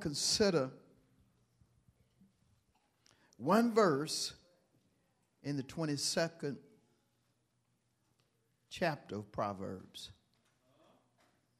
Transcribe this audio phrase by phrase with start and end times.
[0.00, 0.70] Consider
[3.36, 4.34] one verse
[5.42, 6.56] in the 22nd
[8.70, 10.10] chapter of Proverbs.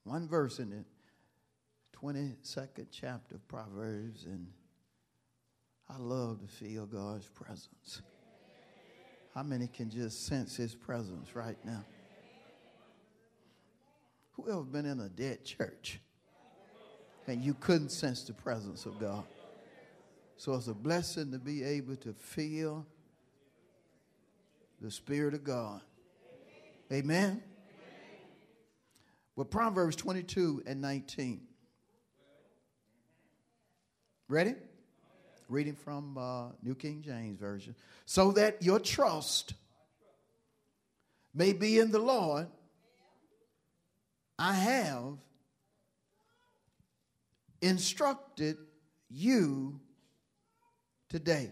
[0.05, 0.84] One verse in the
[1.96, 4.48] 22nd chapter of Proverbs, and
[5.88, 8.02] I love to feel God's presence.
[9.34, 11.84] How many can just sense His presence right now?
[14.32, 16.01] Who ever been in a dead church
[17.28, 19.24] and you couldn't sense the presence of God?
[20.37, 22.87] So it's a blessing to be able to feel
[24.80, 25.80] the Spirit of God.
[26.93, 27.43] Amen.
[29.34, 31.40] Well, Proverbs 22 and 19.
[34.29, 34.54] Ready?
[35.49, 37.74] Reading from uh, New King James Version.
[38.04, 39.54] So that your trust
[41.34, 42.46] may be in the Lord,
[44.38, 45.18] I have
[47.60, 48.56] instructed
[49.09, 49.80] you
[51.09, 51.51] today.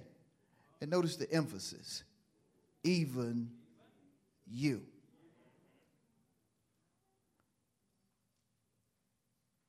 [0.81, 2.05] And notice the emphasis
[2.85, 3.51] even
[4.47, 4.83] you.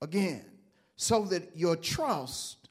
[0.02, 0.45] Again,
[0.95, 2.69] so that your trust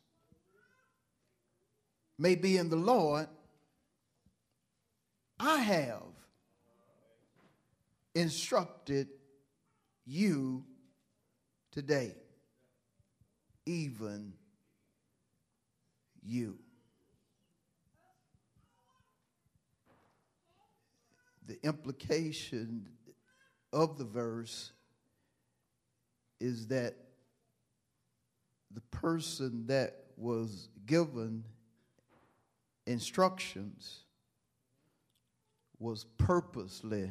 [2.19, 3.29] may be in the Lord,
[5.39, 6.03] I have
[8.15, 9.09] instructed
[10.07, 10.65] you
[11.73, 12.15] today,
[13.67, 14.33] even
[16.25, 16.59] you.
[21.47, 22.89] The implication
[23.73, 24.73] of the verse
[26.41, 26.95] is that
[28.73, 31.45] the person that was given
[32.87, 34.01] instructions
[35.79, 37.11] was purposely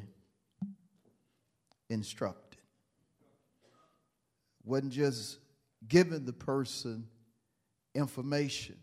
[1.90, 2.59] instructed.
[4.63, 5.38] Wasn't just
[5.88, 7.07] giving the person
[7.94, 8.78] information.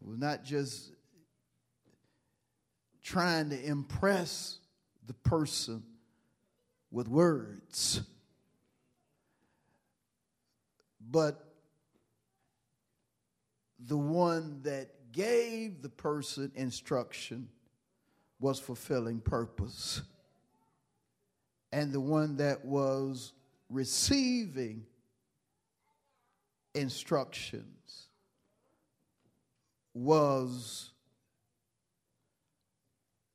[0.00, 0.92] Was not just
[3.02, 4.58] trying to impress
[5.06, 5.82] the person
[6.90, 8.02] with words
[11.14, 11.44] but
[13.78, 17.48] the one that gave the person instruction
[18.40, 20.02] was fulfilling purpose.
[21.72, 23.32] And the one that was
[23.70, 24.86] receiving
[26.74, 28.08] instructions
[29.92, 30.90] was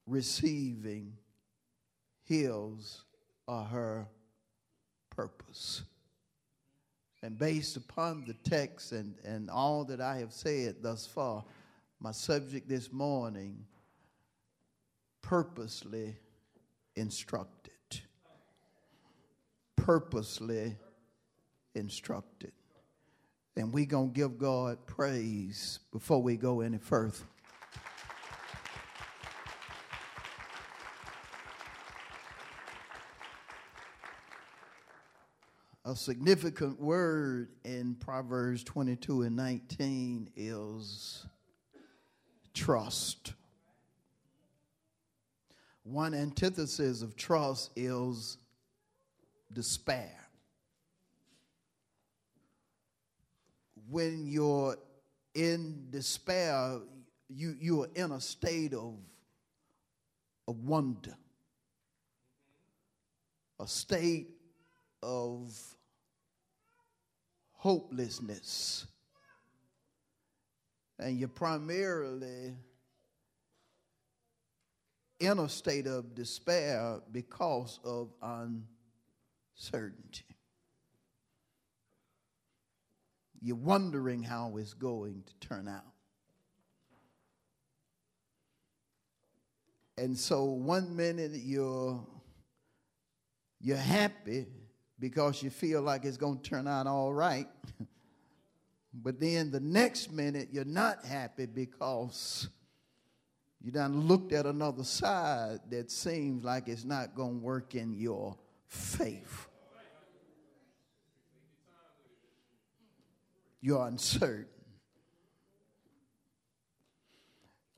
[0.05, 1.13] receiving
[2.23, 3.01] his
[3.47, 4.07] or her
[5.09, 5.83] purpose.
[7.21, 11.43] And based upon the text and, and all that I have said thus far,
[11.99, 13.65] my subject this morning
[15.21, 16.15] purposely
[16.95, 17.73] instructed.
[19.75, 20.77] Purposely
[21.75, 22.53] instructed.
[23.59, 27.25] And we're going to give God praise before we go any further.
[35.83, 41.25] a significant word in Proverbs 22 and 19 is
[42.53, 43.33] trust.
[45.83, 48.37] One antithesis of trust is
[49.51, 50.28] despair.
[53.89, 54.77] When you're
[55.33, 56.79] in despair,
[57.27, 58.95] you, you are in a state of,
[60.47, 61.15] of wonder,
[63.59, 64.29] a state
[65.01, 65.53] of
[67.53, 68.85] hopelessness.
[70.97, 72.55] And you're primarily
[75.19, 80.23] in a state of despair because of uncertainty.
[83.41, 85.83] You're wondering how it's going to turn out.
[89.97, 92.01] And so one minute you're
[93.59, 94.47] you're happy
[94.97, 97.47] because you feel like it's going to turn out all right.
[98.93, 102.47] but then the next minute, you're not happy because
[103.61, 107.93] you done looked at another side that seems like it's not going to work in
[107.93, 108.37] your
[108.67, 109.48] faith.
[113.61, 114.45] You're uncertain.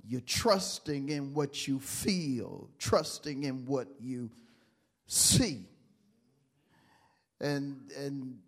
[0.07, 4.29] You're trusting in what you feel, trusting in what you
[5.07, 5.65] see.
[7.39, 8.39] And, and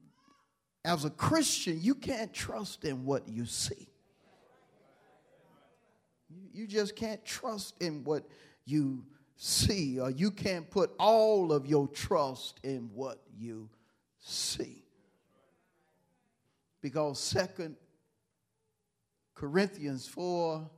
[0.83, 3.87] as a Christian, you can't trust in what you see.
[6.53, 8.23] You just can't trust in what
[8.65, 9.03] you
[9.37, 13.69] see, or you can't put all of your trust in what you
[14.19, 14.82] see.
[16.83, 17.77] Because Second
[19.33, 20.69] Corinthians 4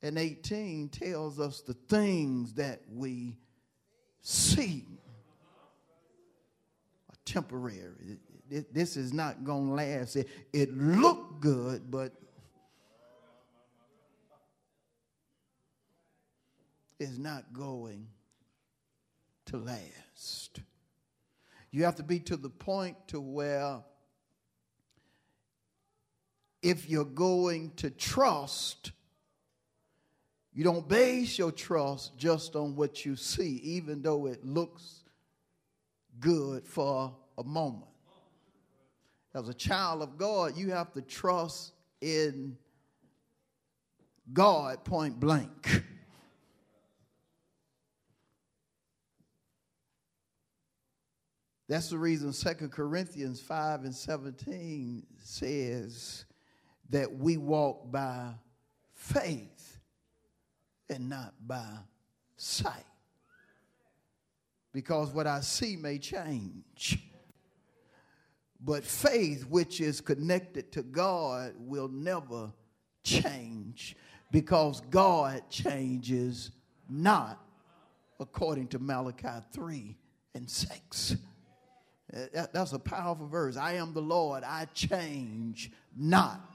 [0.00, 3.36] and 18 tells us the things that we
[4.22, 4.86] see
[7.10, 8.18] are temporary.
[8.72, 10.16] This is not going to last.
[10.16, 12.14] It, it looked good, but
[16.98, 18.06] is not going
[19.46, 20.60] to last.
[21.70, 23.82] You have to be to the point to where
[26.64, 28.92] if you're going to trust,
[30.54, 35.04] you don't base your trust just on what you see, even though it looks
[36.18, 37.84] good for a moment.
[39.34, 42.56] As a child of God, you have to trust in
[44.32, 45.82] God point blank.
[51.68, 56.24] That's the reason Second Corinthians 5 and 17 says
[56.90, 58.32] that we walk by
[58.92, 59.78] faith
[60.88, 61.66] and not by
[62.36, 62.84] sight.
[64.72, 66.98] Because what I see may change.
[68.60, 72.52] But faith, which is connected to God, will never
[73.02, 73.96] change
[74.30, 76.50] because God changes
[76.88, 77.38] not,
[78.18, 79.96] according to Malachi 3
[80.34, 81.16] and 6.
[82.12, 83.56] Uh, that's a powerful verse.
[83.56, 86.53] I am the Lord, I change not.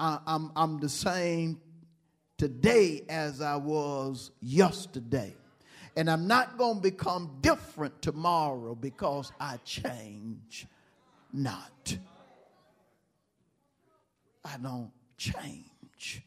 [0.00, 1.60] I'm, I'm the same
[2.38, 5.34] today as I was yesterday.
[5.96, 10.66] And I'm not going to become different tomorrow because I change
[11.32, 11.98] not.
[14.44, 16.22] I don't change.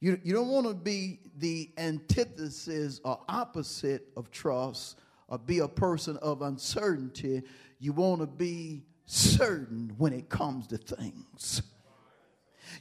[0.00, 4.98] You, you don't want to be the antithesis or opposite of trust
[5.28, 7.42] or be a person of uncertainty.
[7.78, 11.62] You want to be certain when it comes to things.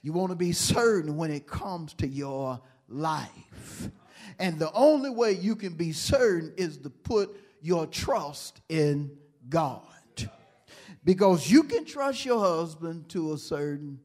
[0.01, 3.89] You want to be certain when it comes to your life.
[4.39, 9.11] And the only way you can be certain is to put your trust in
[9.49, 9.81] God.
[11.03, 13.99] Because you can trust your husband to a certain.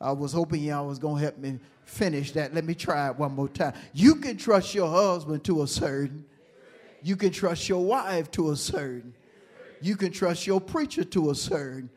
[0.00, 2.54] I was hoping y'all was going to help me finish that.
[2.54, 3.74] Let me try it one more time.
[3.92, 6.24] You can trust your husband to a certain
[7.06, 9.14] you can trust your wife to a certain.
[9.80, 11.88] You can trust your preacher to a certain.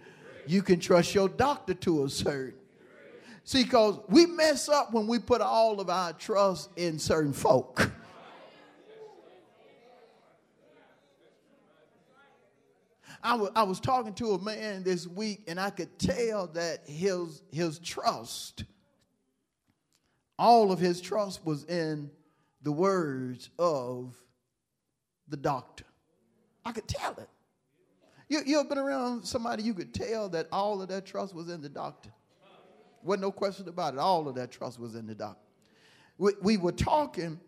[0.50, 2.56] You can trust your doctor to a certain.
[3.44, 7.92] See, because we mess up when we put all of our trust in certain folk.
[13.22, 16.80] I was, I was talking to a man this week, and I could tell that
[16.88, 18.64] his, his trust,
[20.40, 22.10] all of his trust was in
[22.64, 24.16] the words of
[25.28, 25.86] the doctor.
[26.66, 27.30] I could tell it.
[28.30, 31.50] You, you ever been around somebody you could tell that all of that trust was
[31.50, 32.12] in the doctor?
[33.04, 34.00] Wasn't no question about it.
[34.00, 35.42] All of that trust was in the doctor.
[36.18, 37.40] We, we were talking,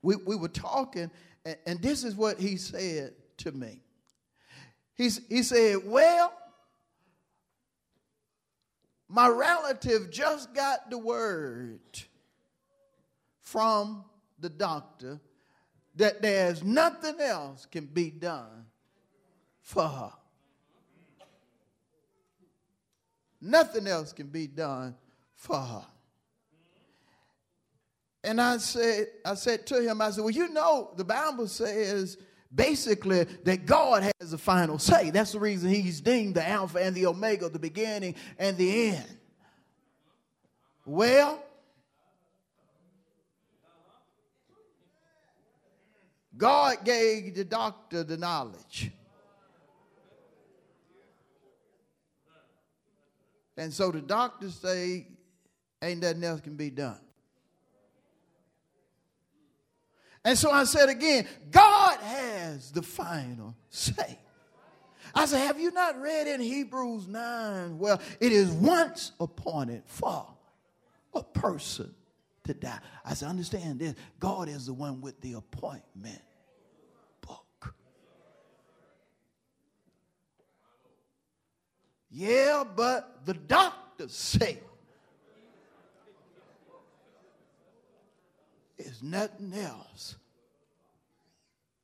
[0.00, 1.10] we, we were talking,
[1.44, 3.82] and, and this is what he said to me.
[4.94, 6.32] He's, he said, Well,
[9.08, 11.80] my relative just got the word
[13.40, 14.04] from
[14.38, 15.20] the doctor
[15.96, 18.66] that there's nothing else can be done
[19.70, 20.12] for her.
[23.40, 24.96] Nothing else can be done
[25.36, 25.84] for her.
[28.24, 32.18] And I said, I said to him, I said, Well, you know, the Bible says
[32.52, 35.10] basically that God has the final say.
[35.10, 39.16] That's the reason he's deemed the Alpha and the Omega, the beginning and the end.
[40.84, 41.42] Well,
[46.36, 48.90] God gave the doctor the knowledge.
[53.60, 55.06] And so the doctors say,
[55.82, 56.98] ain't nothing else can be done.
[60.24, 64.18] And so I said again, God has the final say.
[65.14, 67.78] I said, Have you not read in Hebrews 9?
[67.78, 70.26] Well, it is once appointed for
[71.12, 71.94] a person
[72.44, 72.78] to die.
[73.04, 73.94] I said, Understand this.
[74.18, 76.22] God is the one with the appointment.
[82.10, 84.58] Yeah, but the doctors say
[88.76, 90.16] there's nothing else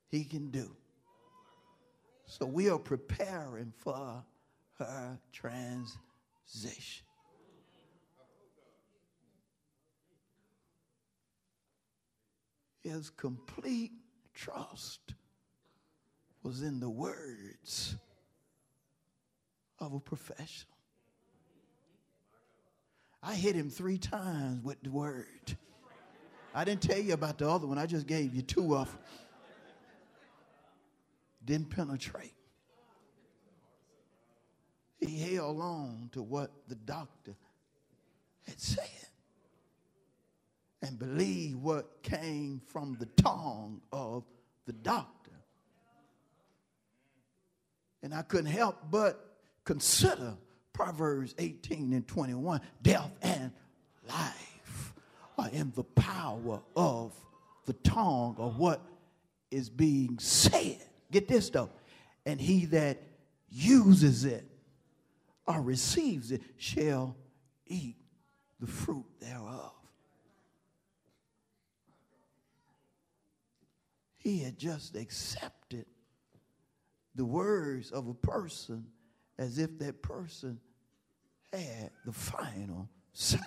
[0.09, 0.75] he can do.
[2.25, 4.23] So we are preparing for
[4.79, 7.05] her transition.
[12.83, 13.91] His complete
[14.33, 15.13] trust
[16.43, 17.95] was in the words
[19.79, 20.77] of a professional.
[23.21, 25.57] I hit him three times with the word.
[26.53, 28.99] I didn't tell you about the other one, I just gave you two of them.
[31.45, 32.33] Didn't penetrate.
[34.99, 37.35] He held on to what the doctor
[38.45, 38.85] had said
[40.81, 44.23] and believed what came from the tongue of
[44.65, 45.31] the doctor.
[48.01, 49.26] And I couldn't help but
[49.67, 50.37] consider
[50.71, 53.51] Proverbs 18 and 21 death and
[54.07, 54.93] life
[55.37, 57.13] are in the power of
[57.65, 58.81] the tongue of what
[59.51, 60.79] is being said.
[61.11, 61.69] Get this though.
[62.25, 63.03] And he that
[63.49, 64.45] uses it
[65.45, 67.17] or receives it shall
[67.65, 67.97] eat
[68.61, 69.73] the fruit thereof.
[74.15, 75.85] He had just accepted
[77.15, 78.85] the words of a person
[79.37, 80.59] as if that person
[81.53, 83.37] had the final say.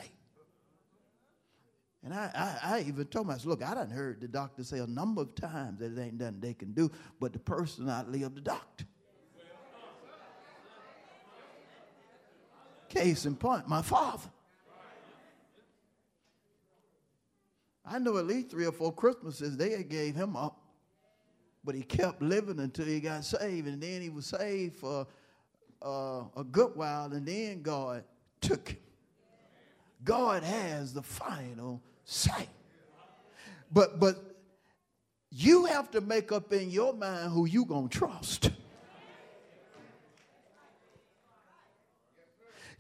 [2.03, 4.87] And I, I, I, even told myself, look, I done heard the doctor say a
[4.87, 8.41] number of times that it ain't nothing they can do, but the person outlived the
[8.41, 8.87] doctor.
[12.89, 14.31] Case in point, my father.
[17.85, 20.61] I know at least three or four Christmases they gave him up
[21.65, 23.69] but he kept living until he got saved.
[23.69, 25.07] And then he was saved for
[25.83, 28.05] uh, a good while, and then God
[28.41, 28.79] took him.
[30.05, 32.49] God has the final say.
[33.73, 34.17] But but
[35.31, 38.51] you have to make up in your mind who you gonna trust.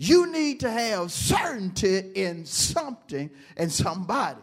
[0.03, 3.29] You need to have certainty in something
[3.59, 4.41] and somebody.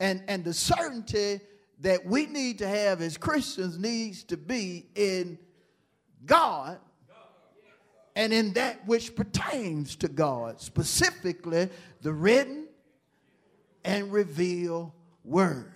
[0.00, 1.40] And, and the certainty
[1.80, 5.38] that we need to have as Christians needs to be in
[6.24, 6.78] God
[8.16, 11.68] and in that which pertains to God, specifically
[12.02, 12.66] the written
[13.84, 14.92] and revealed
[15.24, 15.72] word.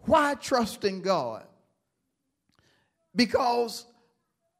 [0.00, 1.46] Why trust in God?
[3.14, 3.86] Because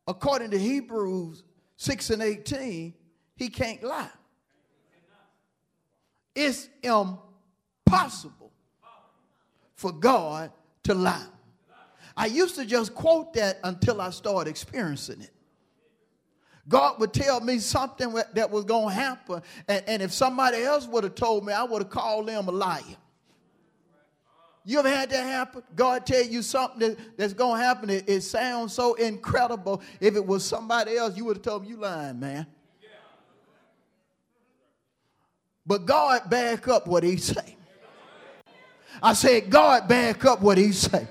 [0.06, 1.42] according to Hebrews
[1.76, 2.94] 6 and 18,
[3.36, 4.08] he can't lie.
[6.34, 8.52] It's impossible
[9.74, 10.52] for God
[10.84, 11.26] to lie.
[12.16, 15.30] I used to just quote that until I started experiencing it.
[16.68, 20.86] God would tell me something that was going to happen, and, and if somebody else
[20.86, 22.82] would have told me, I would have called them a liar.
[24.64, 25.64] You ever had that happen?
[25.74, 27.90] God tell you something that, that's going to happen.
[27.90, 29.82] It, it, sounds so incredible.
[29.98, 32.46] If it was somebody else, you would have told me you lying, man.
[35.66, 37.56] But God back up what he say.
[39.02, 41.08] I said, God back up what he said.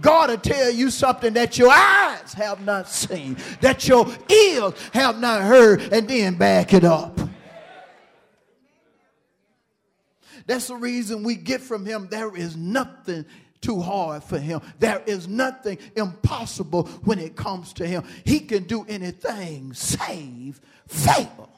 [0.00, 5.18] God will tell you something that your eyes have not seen, that your ears have
[5.18, 7.18] not heard, and then back it up.
[10.46, 12.08] That's the reason we get from him.
[12.08, 13.26] There is nothing
[13.60, 14.60] too hard for him.
[14.78, 18.04] There is nothing impossible when it comes to him.
[18.24, 21.50] He can do anything save fail.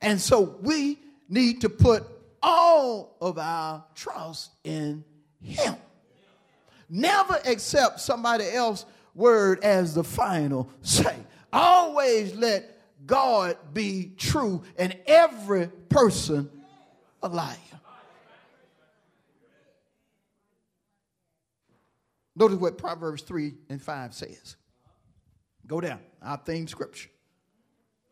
[0.00, 2.04] And so we need to put
[2.42, 5.04] all of our trust in
[5.42, 5.74] Him.
[6.88, 11.16] Never accept somebody else's word as the final say.
[11.52, 16.50] Always let God be true and every person
[17.22, 17.56] a liar.
[22.38, 24.56] Notice what Proverbs 3 and 5 says.
[25.66, 27.08] Go down, our theme scripture.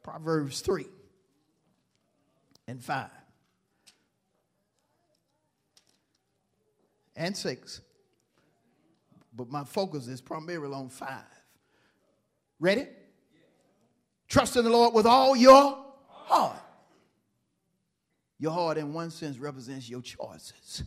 [0.02, 0.87] Proverbs 3
[2.66, 3.11] and 5.
[7.16, 7.81] and six.
[9.36, 11.24] But my focus is primarily on five.
[12.60, 12.86] Ready?
[14.28, 16.60] Trust in the Lord with all your heart.
[18.38, 20.84] Your heart, in one sense, represents your choices.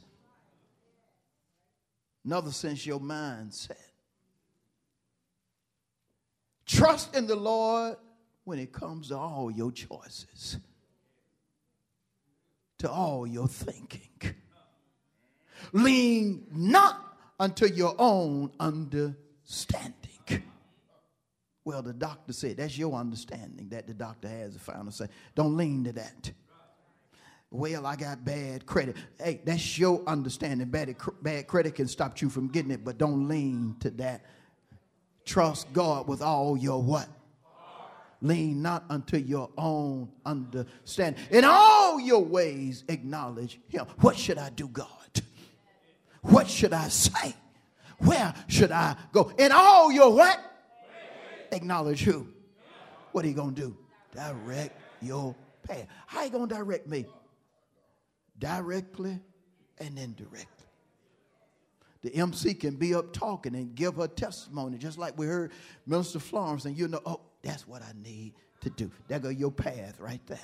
[2.25, 3.71] Another sense, your mindset.
[6.65, 7.95] Trust in the Lord
[8.43, 10.57] when it comes to all your choices,
[12.79, 14.01] to all your thinking.
[15.71, 17.06] Lean not
[17.39, 19.94] unto your own understanding.
[21.67, 25.08] Well, the doctor said, that's your understanding that the doctor has a final say.
[25.36, 26.32] Don't lean to that.
[27.51, 28.96] Well, I got bad credit.
[29.22, 30.70] Hey, that's your understanding.
[30.70, 34.24] Bad, bad credit can stop you from getting it, but don't lean to that.
[35.25, 37.10] Trust God with all your what?
[38.22, 41.22] Lean not unto your own understanding.
[41.32, 43.86] In all your ways, acknowledge Him.
[44.00, 44.88] What should I do, God?
[46.21, 47.36] What should I say?
[48.00, 49.31] Where should I go?
[49.38, 50.39] In all your what?
[51.51, 52.27] Acknowledge who?
[53.12, 53.77] What are you going to do?
[54.13, 55.88] Direct your path.
[56.05, 57.05] How you going to direct me?
[58.38, 59.19] Directly
[59.79, 60.65] and indirectly.
[62.01, 65.51] The MC can be up talking and give her testimony, just like we heard
[65.86, 68.91] Minister Florence, and you know, oh, that's what I need to do.
[69.07, 70.39] There go your path right there.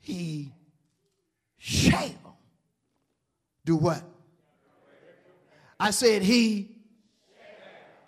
[0.00, 0.52] He
[1.60, 2.38] shall
[3.64, 4.02] do what?
[5.78, 6.76] I said he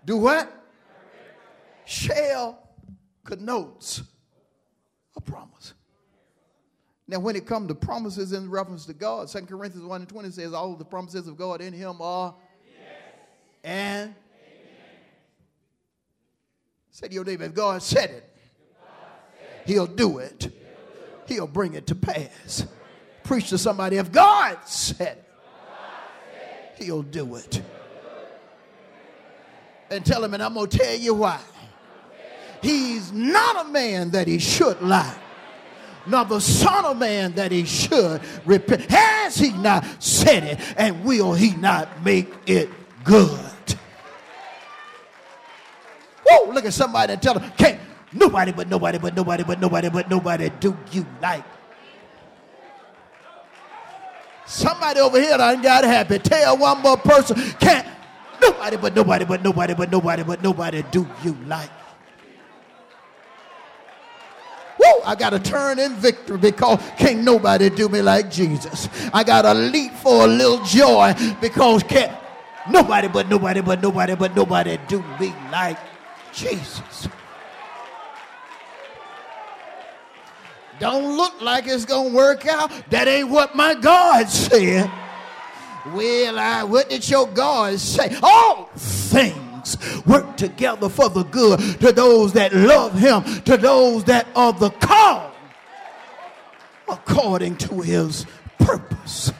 [0.05, 0.51] do what?
[1.85, 2.59] Shall
[3.25, 4.03] connotes
[5.17, 5.75] a promise.
[7.07, 10.31] Now, when it comes to promises in reference to God, 2 Corinthians 1 and 20
[10.31, 12.87] says, All of the promises of God in him are yes.
[13.63, 14.15] and.
[16.91, 18.37] Say to your neighbor, if God said it,
[19.67, 20.53] he'll do it.
[21.27, 22.67] He'll bring it to pass.
[23.25, 27.63] Preach to somebody, if God said it, he'll do it.
[29.91, 31.39] And tell him, and I'm going to tell you why.
[32.63, 35.17] He's not a man that he should lie,
[36.07, 38.91] nor the son of man that he should repent.
[38.91, 42.71] Has he not said it, and will he not make it
[43.05, 43.39] good?
[46.27, 47.81] Whoa, look at somebody and tell them, can't
[48.13, 51.45] nobody but nobody but nobody but nobody but nobody do you like
[54.47, 56.19] Somebody over here done got happy.
[56.19, 57.87] Tell one more person, can't
[58.41, 61.71] nobody but nobody but nobody but nobody but nobody do you like.
[64.79, 68.89] Woo, I got to turn in victory because can't nobody do me like Jesus.
[69.15, 72.17] I got to leap for a little joy because can't
[72.69, 75.79] nobody but nobody but nobody but nobody do me like
[76.33, 77.09] Jesus.
[80.79, 82.71] Don't look like it's going to work out.
[82.91, 84.91] That ain't what my God said.
[85.95, 88.17] Well, I, what did your God say?
[88.23, 94.27] All things work together for the good to those that love him, to those that
[94.35, 95.33] are the called
[96.89, 98.27] according to his
[98.59, 99.32] purpose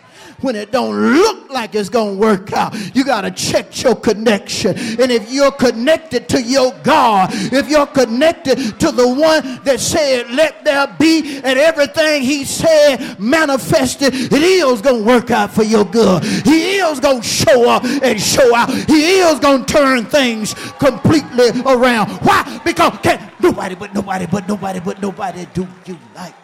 [0.43, 2.75] when it don't look like it's going to work out.
[2.95, 4.77] You got to check your connection.
[4.77, 10.31] And if you're connected to your God, if you're connected to the one that said,
[10.31, 15.63] let there be, and everything he said manifested, it is going to work out for
[15.63, 16.25] your good.
[16.25, 18.71] He is going to show up and show out.
[18.71, 22.11] He is going to turn things completely around.
[22.23, 22.61] Why?
[22.65, 26.42] Because can't nobody but nobody but nobody but nobody do you like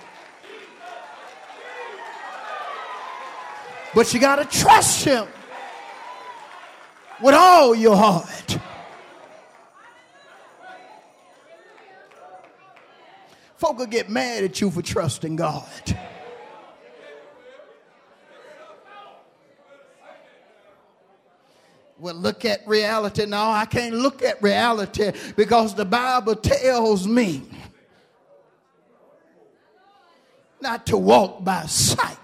[3.95, 5.27] But you got to trust Him
[7.21, 8.59] with all your heart.
[13.57, 15.67] Folk will get mad at you for trusting God.
[21.99, 23.27] Well, look at reality.
[23.27, 27.43] No, I can't look at reality because the Bible tells me
[30.61, 32.17] not to walk by sight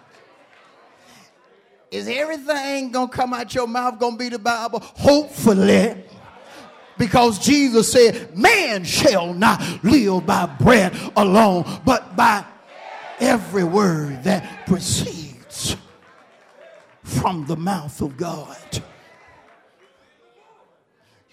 [1.94, 4.80] is everything gonna come out your mouth gonna be the Bible?
[4.80, 6.02] Hopefully.
[6.98, 12.44] Because Jesus said, Man shall not live by bread alone, but by
[13.20, 15.76] every word that proceeds
[17.04, 18.56] from the mouth of God.
[18.72, 18.82] You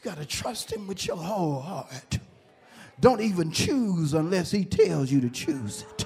[0.04, 2.20] got to trust Him with your whole heart.
[3.00, 6.06] Don't even choose unless He tells you to choose it.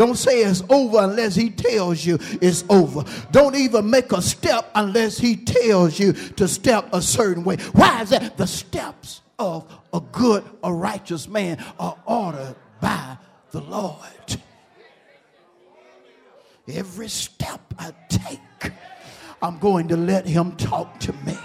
[0.00, 3.04] Don't say it's over unless he tells you it's over.
[3.32, 7.56] Don't even make a step unless he tells you to step a certain way.
[7.72, 8.38] Why is that?
[8.38, 13.18] The steps of a good, a righteous man are ordered by
[13.50, 14.40] the Lord.
[16.66, 18.72] Every step I take,
[19.42, 21.36] I'm going to let him talk to me.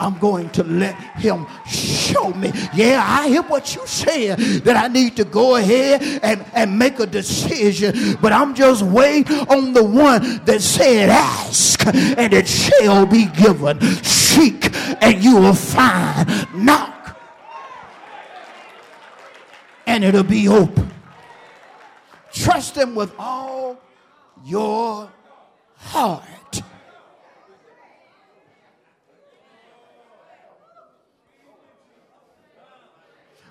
[0.00, 2.52] I'm going to let him show me.
[2.74, 7.00] Yeah, I hear what you said that I need to go ahead and, and make
[7.00, 13.06] a decision, but I'm just waiting on the one that said, Ask and it shall
[13.06, 13.80] be given.
[14.02, 16.48] Seek and you will find.
[16.54, 16.94] Knock
[19.86, 20.90] and it'll be open.
[22.32, 23.78] Trust him with all
[24.44, 25.10] your
[25.76, 26.24] heart.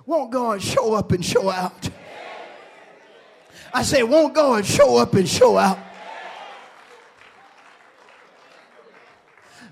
[0.05, 1.89] Won't God show up and show out?
[3.73, 5.79] I say, won't God show up and show out?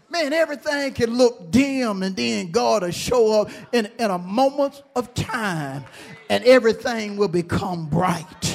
[0.10, 4.84] Man, everything can look dim and then God will show up in, in a moment
[4.96, 5.86] of time
[6.30, 8.51] and everything will become bright.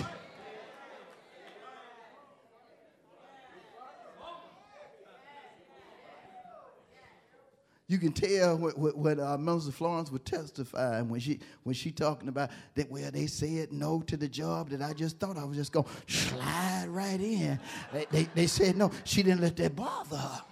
[7.88, 11.92] You can tell what, what, what uh, Minister Florence would testify when she when she
[11.92, 12.90] talking about that.
[12.90, 15.86] Well, they said no to the job that I just thought I was just gonna
[16.08, 17.60] slide right in.
[17.92, 18.90] They, they, they said no.
[19.04, 20.42] She didn't let that bother her.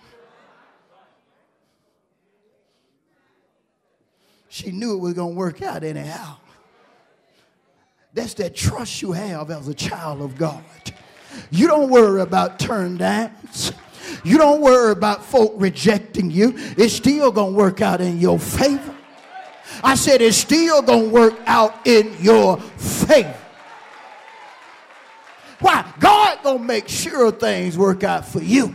[4.49, 6.37] She knew it was gonna work out anyhow.
[8.13, 10.63] That's that trust you have as a child of God.
[11.51, 13.73] You don't worry about turn downs.
[14.25, 16.55] You don't worry about folk rejecting you.
[16.57, 18.95] It's still going to work out in your favor.
[19.83, 23.37] I said it's still going to work out in your favor.
[25.61, 25.85] Why?
[26.01, 28.75] God going to make sure things work out for you.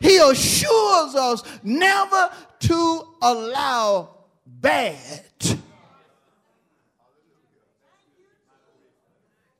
[0.00, 2.30] He assures us never
[2.60, 4.10] to allow
[4.46, 5.24] bad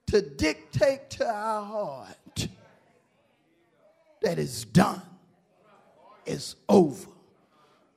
[0.09, 2.49] to dictate to our heart
[4.23, 5.03] that it's done,
[6.27, 7.09] it's over,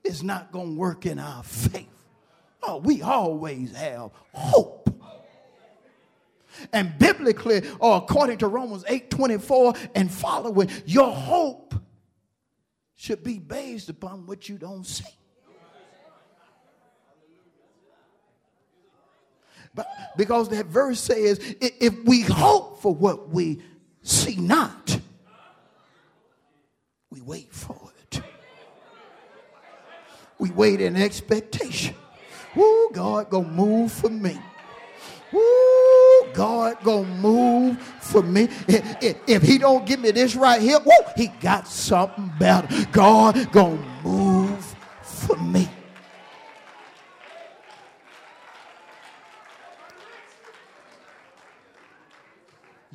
[0.04, 1.88] it's not going to work in our favor.
[2.64, 4.90] Oh, we always have hope.
[6.74, 11.74] And biblically, or according to Romans 8 24 and following, your hope
[12.96, 15.06] should be based upon what you don't see.
[19.74, 23.62] But because that verse says, if we hope for what we
[24.02, 25.00] see not,
[27.10, 28.22] we wait for it.
[30.40, 31.96] We wait in expectation.
[32.56, 34.38] Woo, God gonna move for me.
[35.32, 38.44] Woo, God gonna move for me.
[38.68, 42.68] If, if, if, he don't give me this right here, woo, he got something better.
[42.92, 45.70] God gonna move for me.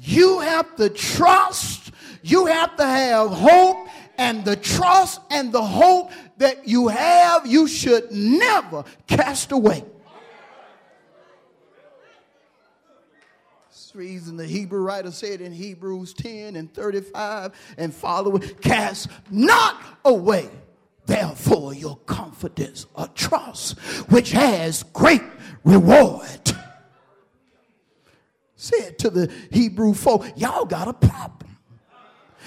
[0.07, 1.91] You have to trust,
[2.23, 7.67] you have to have hope, and the trust and the hope that you have, you
[7.67, 9.85] should never cast away.
[13.95, 20.51] Reason the Hebrew writer said in Hebrews 10 and 35 and following, cast not away
[21.07, 23.79] therefore your confidence or trust,
[24.11, 25.23] which has great
[25.65, 26.29] reward
[28.67, 31.47] said to the Hebrew folk, Y'all got a problem.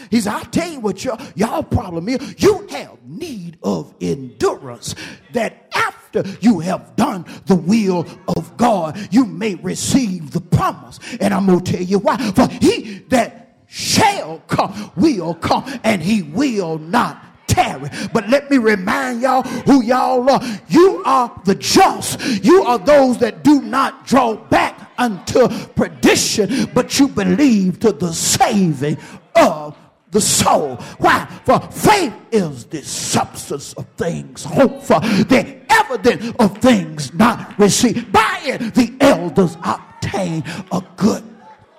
[0.09, 2.41] He said, I'll tell you what y'all, problem is.
[2.41, 4.95] You have need of endurance
[5.33, 8.05] that after you have done the will
[8.37, 10.99] of God, you may receive the promise.
[11.19, 12.17] And I'm going to tell you why.
[12.31, 17.89] For he that shall come will come and he will not tarry.
[18.13, 20.41] But let me remind y'all who y'all are.
[20.69, 22.19] You are the just.
[22.43, 28.13] You are those that do not draw back unto perdition, but you believe to the
[28.13, 28.97] saving
[29.35, 29.75] of
[30.11, 30.75] the soul.
[30.97, 31.25] Why?
[31.45, 38.11] For faith is the substance of things hoped for, the evidence of things not received.
[38.11, 41.23] By it, the elders obtain a good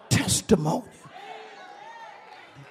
[0.09, 0.90] testimony.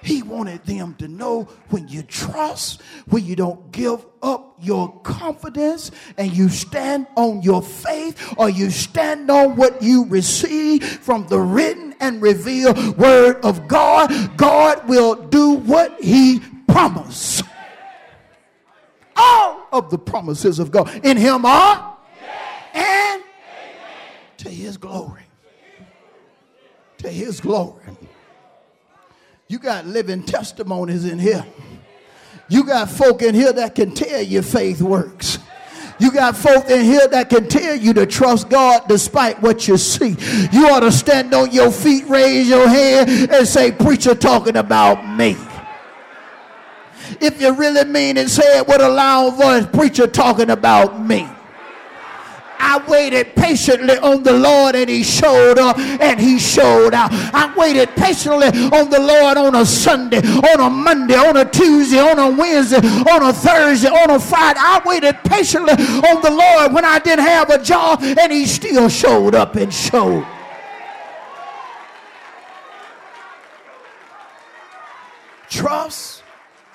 [0.02, 5.90] He wanted them to know when you trust, when you don't give up your confidence
[6.16, 11.38] and you stand on your faith or you stand on what you receive from the
[11.38, 17.42] written and revealed word of God, God will do what he promised.
[19.16, 21.98] All of the promises of God in him are
[22.72, 23.22] and
[24.38, 25.24] to his glory.
[26.98, 27.84] To his glory.
[29.50, 31.44] You got living testimonies in here.
[32.48, 35.40] You got folk in here that can tell you faith works.
[35.98, 39.76] You got folk in here that can tell you to trust God despite what you
[39.76, 40.14] see.
[40.52, 45.16] You ought to stand on your feet, raise your hand, and say, Preacher talking about
[45.16, 45.36] me.
[47.20, 51.28] If you really mean it, say it with a loud voice, Preacher talking about me.
[52.60, 57.10] I waited patiently on the Lord and he showed up and he showed out.
[57.12, 61.98] I waited patiently on the Lord on a Sunday, on a Monday, on a Tuesday,
[61.98, 64.60] on a Wednesday, on a Thursday, on a Friday.
[64.60, 68.88] I waited patiently on the Lord when I didn't have a job and he still
[68.88, 70.26] showed up and showed.
[75.48, 76.22] Trust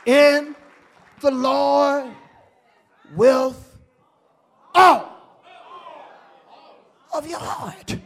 [0.06, 0.56] in
[1.22, 2.12] the Lord
[3.16, 3.78] with
[4.74, 5.15] all
[7.18, 7.98] of your heart.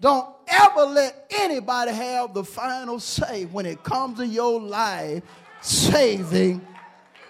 [0.00, 5.22] Don't ever let anybody have the final say when it comes to your life
[5.60, 6.66] saving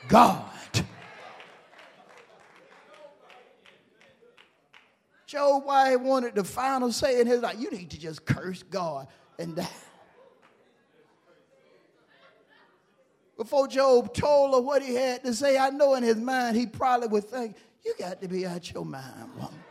[0.09, 0.45] God.
[5.27, 8.63] Job, why he wanted the final say in his life, you need to just curse
[8.65, 9.69] God and die.
[13.41, 16.67] Before Job told her what he had to say, I know in his mind he
[16.67, 19.65] probably would think, You got to be out your mind, woman.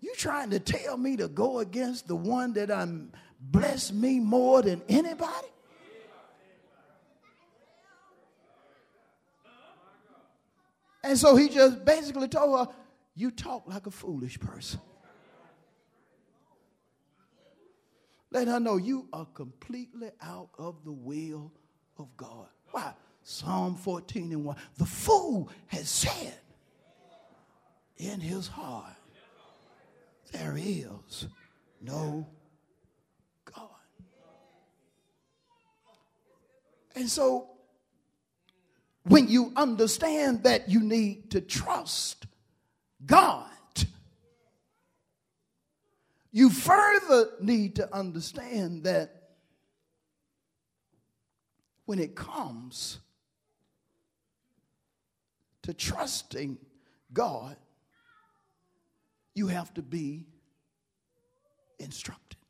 [0.00, 4.62] You trying to tell me to go against the one that I'm blessed me more
[4.62, 5.48] than anybody?
[11.02, 12.72] And so he just basically told her,
[13.16, 14.78] You talk like a foolish person.
[18.34, 21.52] Let her know you are completely out of the will
[21.96, 22.48] of God.
[22.72, 22.92] Why?
[23.22, 24.56] Psalm 14 and 1.
[24.76, 26.34] The fool has said
[27.96, 28.96] in his heart,
[30.32, 31.28] there is
[31.80, 32.26] no
[33.44, 33.68] God.
[36.96, 37.50] And so,
[39.04, 42.26] when you understand that you need to trust
[43.06, 43.48] God,
[46.34, 49.28] you further need to understand that
[51.84, 52.98] when it comes
[55.62, 56.58] to trusting
[57.12, 57.56] God,
[59.36, 60.26] you have to be
[61.78, 62.40] instructed.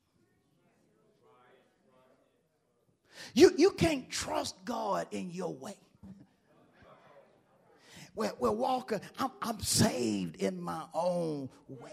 [3.34, 5.76] You, you can't trust God in your way.
[8.14, 11.92] Well, well Walker, I'm, I'm saved in my own way.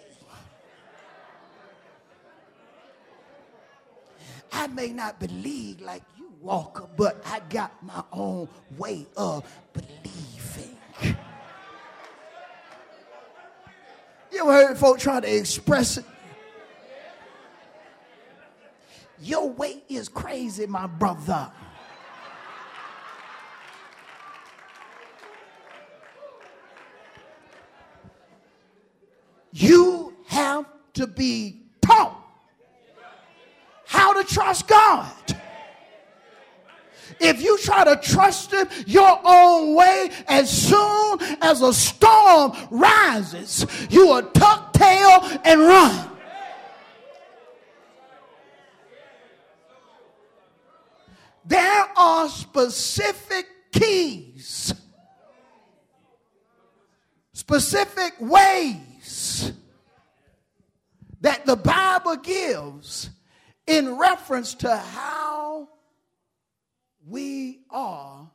[4.51, 10.77] I may not believe like you, Walker, but I got my own way of believing.
[14.31, 16.05] You ever heard folk try to express it?
[19.19, 21.51] Your way is crazy, my brother.
[29.51, 31.60] You have to be
[34.23, 35.11] to trust God.
[37.19, 43.65] If you try to trust Him your own way, as soon as a storm rises,
[43.89, 46.07] you will tuck tail and run.
[51.45, 54.73] There are specific keys,
[57.33, 59.51] specific ways
[61.19, 63.09] that the Bible gives
[63.67, 65.69] in reference to how
[67.07, 68.29] we are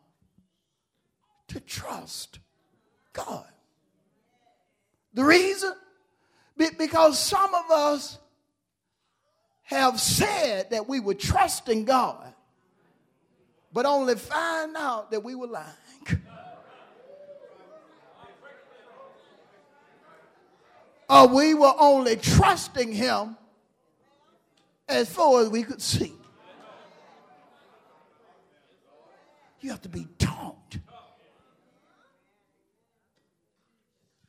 [1.49, 2.39] to trust
[3.13, 3.47] God.
[5.15, 5.73] The reason?
[6.57, 8.19] Because some of us
[9.63, 12.33] have said that we were trusting God,
[13.73, 15.67] but only find out that we were lying.
[21.09, 23.37] or we were only trusting Him
[24.89, 26.13] as far as we could see.
[29.61, 30.77] You have to be taught.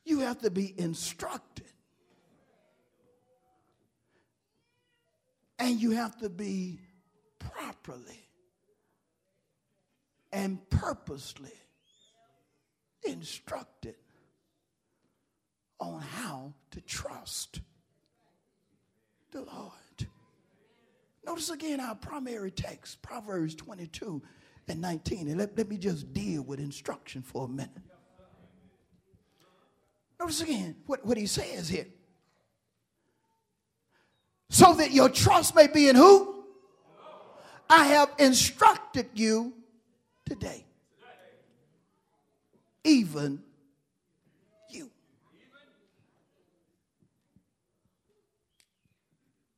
[0.03, 1.65] You have to be instructed.
[5.59, 6.79] And you have to be
[7.39, 8.27] properly
[10.31, 11.53] and purposely
[13.03, 13.95] instructed
[15.79, 17.61] on how to trust
[19.31, 19.71] the Lord.
[21.27, 24.21] Notice again our primary text, Proverbs 22
[24.69, 25.27] and 19.
[25.27, 27.69] And let, let me just deal with instruction for a minute.
[30.17, 31.87] Notice again what, what he says here.
[34.49, 36.45] So that your trust may be in who?
[37.69, 39.53] I have instructed you
[40.25, 40.65] today.
[42.85, 43.43] Even
[44.69, 44.89] you.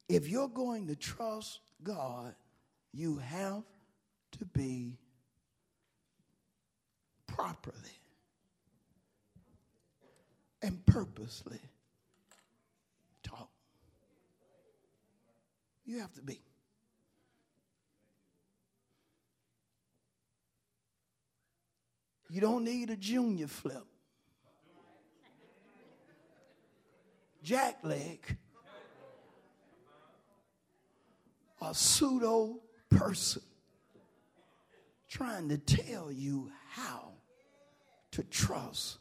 [0.10, 2.34] If you're going to trust God,
[2.92, 3.64] you have
[4.40, 4.98] to be
[7.28, 7.76] properly
[10.64, 11.60] and purposely
[13.22, 13.50] taught.
[15.86, 16.42] You have to be.
[22.32, 23.86] You don't need a junior flip.
[27.44, 28.38] Jack leg.
[31.62, 33.42] A pseudo person
[35.10, 37.12] trying to tell you how
[38.12, 39.00] to trust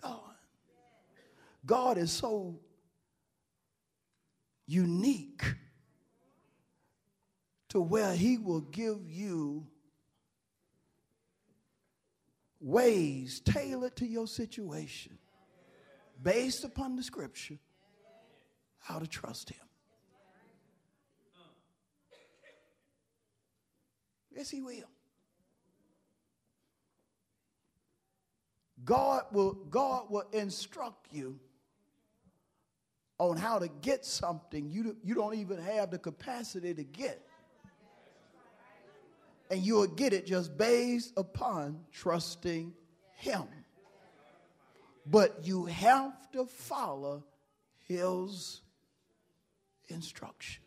[0.00, 0.20] God.
[1.64, 2.60] God is so
[4.66, 5.42] unique
[7.68, 9.66] to where He will give you
[12.60, 15.18] ways tailored to your situation
[16.22, 17.58] based upon the scripture
[18.78, 19.65] how to trust Him.
[24.36, 24.90] Yes, He will.
[28.84, 31.40] God will, God will instruct you
[33.18, 37.26] on how to get something you, you don't even have the capacity to get.
[39.50, 42.74] And you will get it just based upon trusting
[43.14, 43.44] Him.
[45.06, 47.24] But you have to follow
[47.86, 48.60] His
[49.88, 50.65] instruction.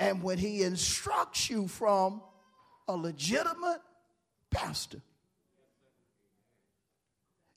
[0.00, 2.22] And when He instructs you from
[2.88, 3.82] a legitimate
[4.50, 5.02] pastor,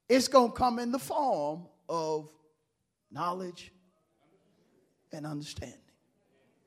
[0.09, 2.29] it's going to come in the form of
[3.09, 3.71] knowledge
[5.13, 5.79] and understanding.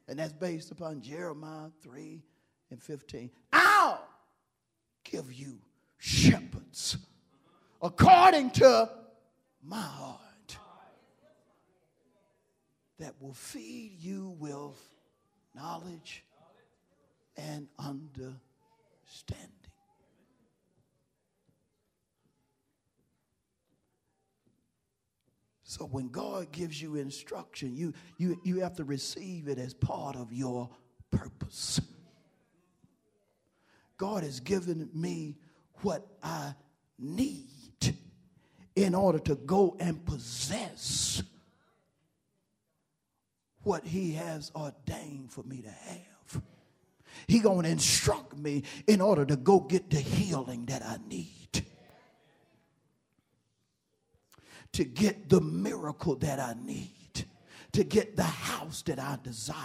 [0.09, 2.23] And that's based upon Jeremiah 3
[2.71, 3.31] and 15.
[3.53, 4.09] I'll
[5.05, 5.59] give you
[5.99, 6.97] shepherds
[7.83, 8.89] according to
[9.63, 10.57] my heart
[12.99, 14.96] that will feed you with
[15.57, 16.25] knowledge
[17.37, 18.41] and understanding.
[25.69, 30.17] So when God gives you instruction, you, you, you have to receive it as part
[30.17, 30.71] of your
[31.11, 31.81] purpose.
[33.99, 35.37] God has given me
[35.83, 36.55] what I
[36.99, 37.97] need
[38.75, 41.23] in order to go and possess
[43.67, 46.43] what he has ordained for me to have.
[47.27, 51.65] He going to instruct me in order to go get the healing that I need.
[54.73, 57.27] To get the miracle that I need.
[57.73, 59.57] To get the house that I desire.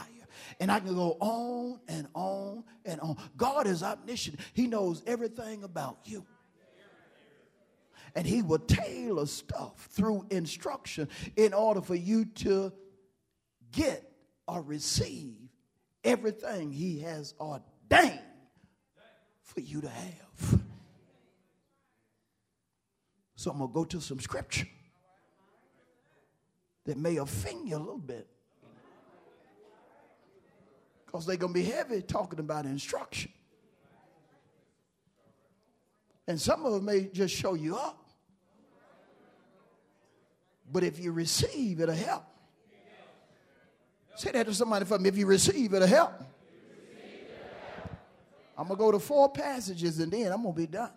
[0.60, 3.18] And I can go on and on and on.
[3.38, 4.40] God is omniscient.
[4.54, 6.26] He knows everything about you
[8.14, 12.74] and he will tailor stuff through instruction in order for you to
[13.72, 14.12] get
[14.48, 15.38] or receive
[16.04, 18.20] everything he has ordained
[19.44, 20.62] for you to have.
[23.36, 24.68] So I'm going to go to some scripture
[26.86, 28.28] that may offend you a little bit.
[31.06, 33.32] Because they're going to be heavy talking about instruction.
[36.28, 38.06] And some of them may just show you up.
[40.72, 42.24] But if you receive, it'll help.
[44.22, 45.10] Say that to somebody for me.
[45.10, 46.14] If you receive, it'll help.
[48.56, 50.92] I'm going to go to four passages and then I'm going to be done.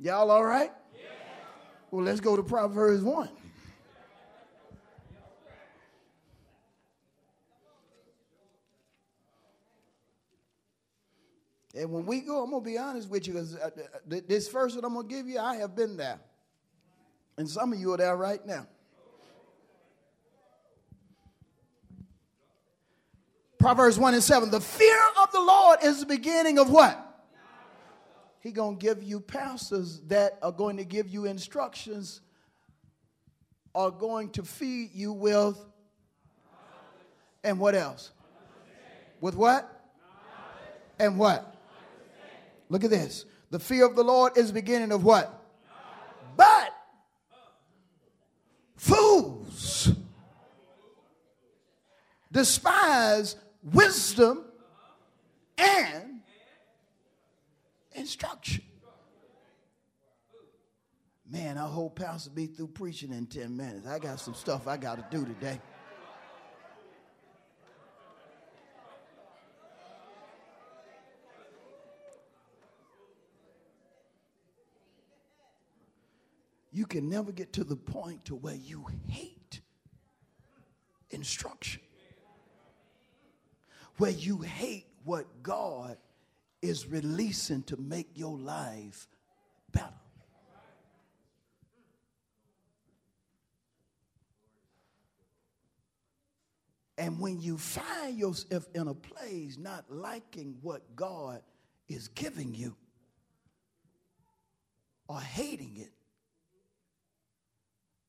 [0.00, 0.72] Y'all all right?
[1.92, 3.28] Well, let's go to Proverbs 1.
[11.76, 14.48] And when we go, I'm going to be honest with you because uh, uh, this
[14.48, 16.18] first one I'm going to give you, I have been there.
[17.38, 18.66] And some of you are there right now.
[23.64, 24.50] Proverbs 1 and 7.
[24.50, 27.00] The fear of the Lord is the beginning of what?
[28.40, 32.20] He going to give you pastors that are going to give you instructions,
[33.74, 35.56] are going to feed you with,
[37.42, 38.10] and what else?
[39.22, 39.66] With what?
[40.98, 41.56] And what?
[42.68, 43.24] Look at this.
[43.48, 45.42] The fear of the Lord is the beginning of what?
[46.36, 46.68] But
[48.76, 49.90] fools
[52.30, 54.44] despise wisdom
[55.58, 56.20] and
[57.92, 58.62] instruction.
[61.28, 63.86] Man, I hope Pastor be through preaching in 10 minutes.
[63.86, 65.60] I got some stuff I got to do today.
[76.74, 79.60] you can never get to the point to where you hate
[81.10, 81.80] instruction
[83.98, 85.96] where you hate what god
[86.62, 89.06] is releasing to make your life
[89.72, 89.88] better
[96.96, 101.42] and when you find yourself in a place not liking what god
[101.88, 102.74] is giving you
[105.08, 105.90] or hating it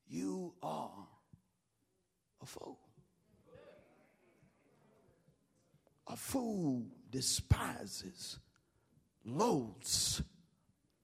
[0.08, 1.06] you are
[2.42, 2.78] a fool.
[6.08, 8.38] A fool despises,
[9.24, 10.22] loathes,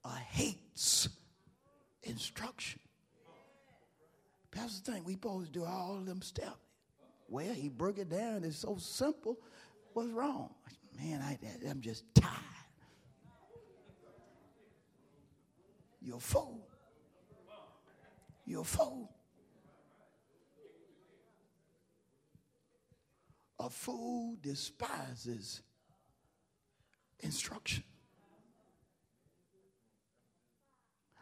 [0.05, 1.09] or hates
[2.03, 2.81] instruction.
[4.51, 6.59] Pastor think we supposed to do all of them steps.
[7.29, 8.45] Well, he broke it down.
[8.45, 9.39] It's so simple.
[9.95, 10.51] What's wrong?
[11.01, 11.39] Man, I,
[11.69, 12.29] I'm just tired.
[16.03, 16.67] You're a fool.
[18.45, 19.11] You're a fool.
[23.63, 25.63] A fool despises
[27.21, 27.85] instruction.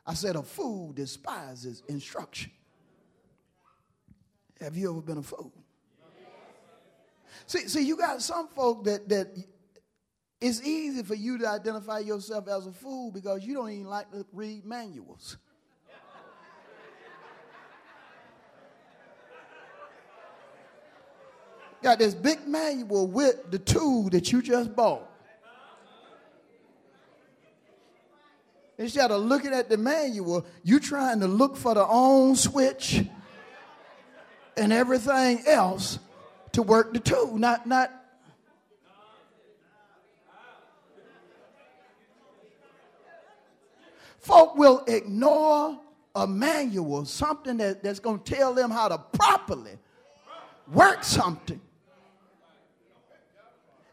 [0.07, 2.51] I said, a fool despises instruction.
[4.59, 5.53] Have you ever been a fool?
[7.47, 9.37] See, see, you got some folk that that
[10.41, 14.11] it's easy for you to identify yourself as a fool because you don't even like
[14.13, 15.37] to read manuals.
[21.83, 25.07] Got this big manual with the tool that you just bought.
[28.79, 33.05] Instead of looking at the manual, you trying to look for the on switch
[34.57, 35.99] and everything else
[36.53, 37.93] to work the tool, not not
[44.19, 45.79] folk will ignore
[46.15, 49.77] a manual, something that, that's going to tell them how to properly
[50.73, 51.61] work something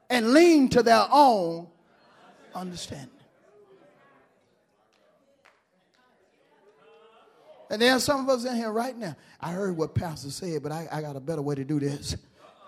[0.10, 1.68] and lean to their own
[2.56, 3.10] understanding.
[7.70, 9.16] And there are some of us in here right now.
[9.42, 12.16] I heard what Pastor said, but I, I got a better way to do this.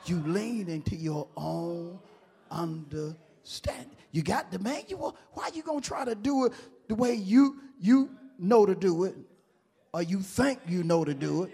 [0.05, 1.99] You lean into your own
[2.51, 3.95] understanding.
[4.11, 5.15] You got the manual.
[5.33, 6.53] Why are you gonna try to do it
[6.87, 9.15] the way you you know to do it,
[9.93, 11.51] or you think you know to do it,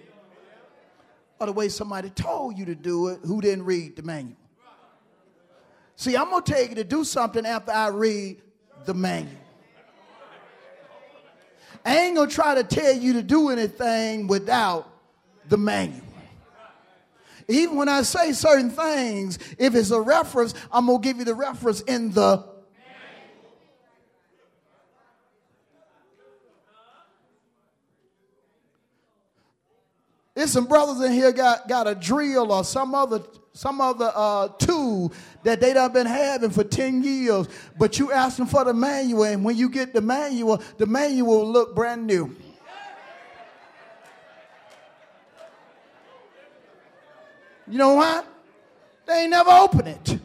[1.39, 4.37] or the way somebody told you to do it who didn't read the manual?
[5.95, 8.41] See, I'm gonna tell you to do something after I read
[8.85, 9.31] the manual.
[11.85, 14.89] I ain't gonna try to tell you to do anything without
[15.47, 16.01] the manual.
[17.47, 21.35] Even when I say certain things, if it's a reference, I'm gonna give you the
[21.35, 22.55] reference in the
[30.33, 33.21] There's some brothers in here got, got a drill or some other
[33.55, 37.47] some other uh, tool that they done been having for 10 years,
[37.79, 41.39] but you ask them for the manual, and when you get the manual, the manual
[41.39, 42.35] will look brand new.
[47.67, 48.23] You know why?
[49.05, 50.19] They ain't never open it.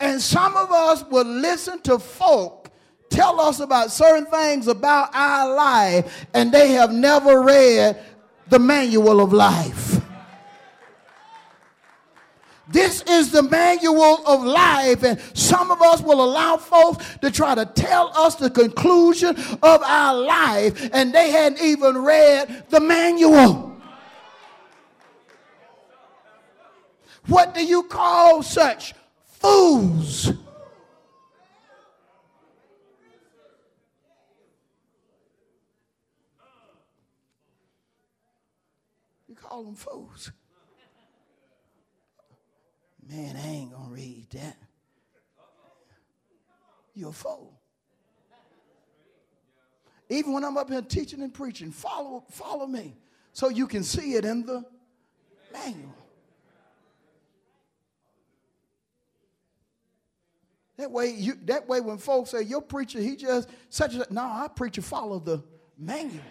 [0.00, 2.70] And some of us will listen to folk
[3.10, 8.02] tell us about certain things about our life, and they have never read
[8.48, 9.95] the manual of life.
[12.68, 17.54] This is the manual of life, and some of us will allow folks to try
[17.54, 23.72] to tell us the conclusion of our life, and they hadn't even read the manual.
[27.28, 28.94] What do you call such
[29.24, 30.32] fools?
[39.28, 40.32] You call them fools.
[43.08, 44.56] Man, I ain't gonna read that.
[46.94, 47.52] You're a fool.
[50.08, 52.96] Even when I'm up here teaching and preaching, follow, follow me
[53.32, 54.64] so you can see it in the
[55.52, 55.94] manual.
[60.78, 64.20] That way, you, that way, when folks say your preacher, he just such a no,
[64.20, 65.42] our preacher follow the
[65.78, 66.22] manual.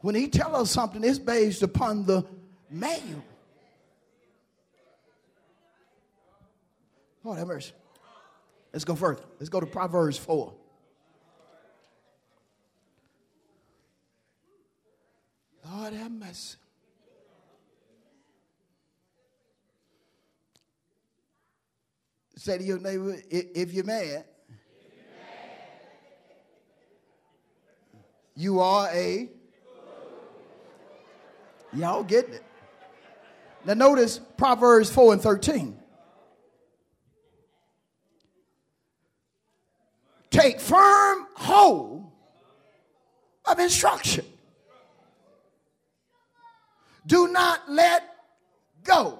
[0.00, 2.24] When he tell us something, it's based upon the
[2.70, 3.24] manual.
[7.22, 7.72] Lord have mercy.
[8.72, 9.22] Let's go further.
[9.38, 10.54] Let's go to Proverbs 4.
[15.70, 16.56] Lord have mercy.
[22.36, 24.24] Say to your neighbor, if you're mad,
[28.34, 29.28] you are a.
[31.74, 32.42] Y'all getting it.
[33.66, 35.79] Now notice Proverbs 4 and 13.
[40.40, 42.10] Take firm hold
[43.44, 44.24] of instruction.
[47.06, 48.02] Do not let
[48.84, 49.18] go.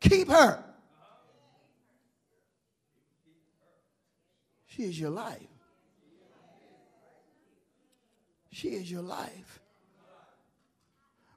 [0.00, 0.64] Keep her.
[4.66, 5.38] She is your life.
[8.52, 9.60] She is your life.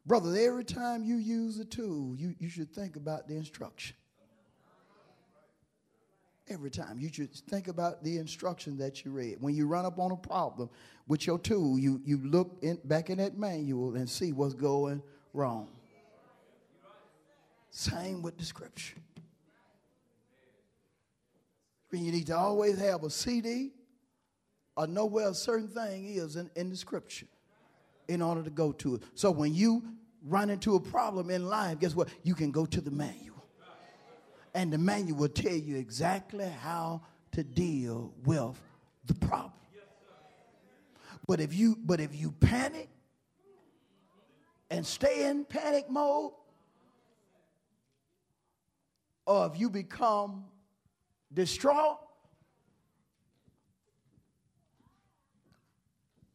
[0.05, 3.95] Brother, every time you use a tool, you, you should think about the instruction.
[6.53, 6.99] Every time.
[6.99, 9.37] You should think about the instruction that you read.
[9.39, 10.69] When you run up on a problem
[11.07, 15.01] with your tool, you, you look in, back in that manual and see what's going
[15.33, 15.69] wrong.
[17.71, 18.97] Same with the scripture.
[21.91, 23.71] You need to always have a CD
[24.77, 27.27] or know where a certain thing is in, in the scripture
[28.07, 29.03] in order to go to it.
[29.15, 29.83] So when you
[30.23, 32.09] run into a problem in life, guess what?
[32.21, 33.32] You can go to the manual.
[34.53, 37.01] And the manual will tell you exactly how
[37.31, 38.59] to deal with
[39.05, 39.51] the problem.
[41.27, 42.89] But if you but if you panic
[44.69, 46.33] and stay in panic mode,
[49.25, 50.45] or if you become
[51.33, 51.99] distraught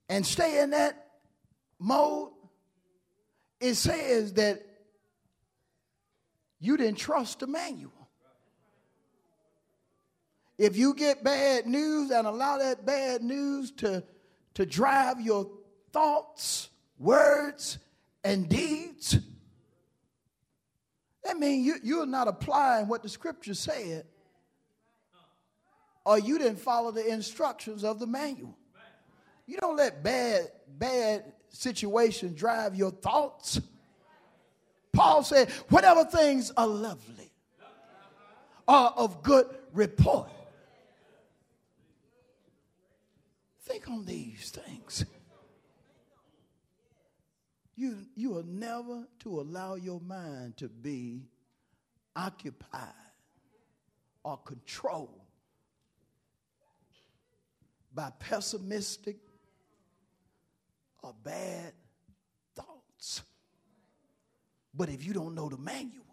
[0.08, 1.06] and stay in that
[1.78, 2.30] mode,
[3.60, 4.62] it says that
[6.58, 7.92] you didn't trust the manual.
[10.58, 14.02] If you get bad news and allow that bad news to,
[14.54, 15.48] to drive your
[15.92, 17.78] thoughts, words,
[18.24, 19.16] and deeds,
[21.22, 24.04] that means you, you're not applying what the scripture said,
[26.04, 28.56] or you didn't follow the instructions of the manual.
[29.46, 33.60] You don't let bad, bad situations drive your thoughts.
[34.92, 37.30] Paul said, whatever things are lovely,
[38.66, 40.30] are of good report.
[43.68, 45.04] Think on these things.
[47.76, 51.28] You, you are never to allow your mind to be
[52.16, 52.88] occupied
[54.24, 55.20] or controlled
[57.94, 59.18] by pessimistic
[61.02, 61.72] or bad
[62.56, 63.22] thoughts.
[64.74, 66.04] But if you don't know the manual,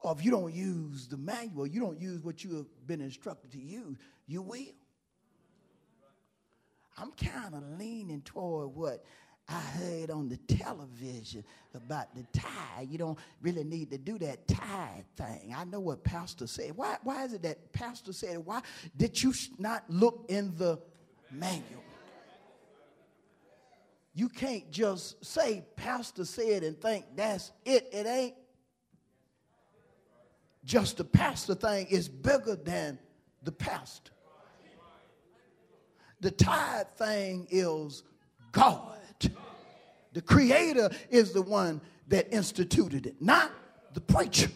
[0.00, 3.50] or if you don't use the manual, you don't use what you have been instructed
[3.52, 3.96] to use,
[4.26, 4.72] you will.
[6.98, 9.04] I'm kind of leaning toward what
[9.48, 11.44] I heard on the television
[11.74, 12.88] about the tithe.
[12.90, 15.54] You don't really need to do that tithe thing.
[15.56, 16.76] I know what Pastor said.
[16.76, 18.62] Why, why is it that Pastor said, why
[18.96, 20.80] did you not look in the
[21.30, 21.84] manual?
[24.14, 27.88] You can't just say, Pastor said, and think that's it.
[27.92, 28.34] It ain't
[30.66, 32.98] just the pastor thing, it's bigger than
[33.44, 34.10] the pastor.
[36.26, 38.02] The tithe thing is
[38.50, 38.98] God.
[40.12, 43.52] The creator is the one that instituted it, not
[43.94, 44.50] the preacher.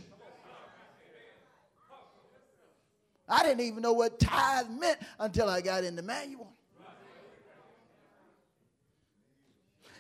[3.29, 6.53] I didn't even know what tithe meant until I got in the manual.